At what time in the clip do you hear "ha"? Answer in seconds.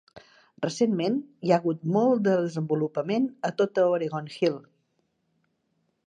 1.51-1.57